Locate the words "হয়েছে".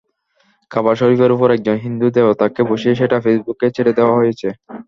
4.19-4.47